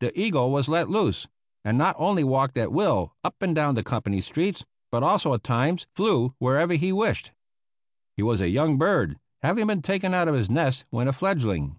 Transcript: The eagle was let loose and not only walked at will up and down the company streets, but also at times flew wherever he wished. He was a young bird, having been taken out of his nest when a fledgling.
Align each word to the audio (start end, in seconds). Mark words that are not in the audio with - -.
The 0.00 0.20
eagle 0.20 0.50
was 0.50 0.66
let 0.68 0.88
loose 0.90 1.28
and 1.64 1.78
not 1.78 1.94
only 2.00 2.24
walked 2.24 2.58
at 2.58 2.72
will 2.72 3.14
up 3.22 3.36
and 3.40 3.54
down 3.54 3.76
the 3.76 3.84
company 3.84 4.20
streets, 4.20 4.64
but 4.90 5.04
also 5.04 5.34
at 5.34 5.44
times 5.44 5.86
flew 5.94 6.34
wherever 6.40 6.74
he 6.74 6.92
wished. 6.92 7.30
He 8.16 8.24
was 8.24 8.40
a 8.40 8.48
young 8.50 8.76
bird, 8.76 9.20
having 9.40 9.68
been 9.68 9.82
taken 9.82 10.14
out 10.14 10.26
of 10.26 10.34
his 10.34 10.50
nest 10.50 10.84
when 10.90 11.06
a 11.06 11.12
fledgling. 11.12 11.78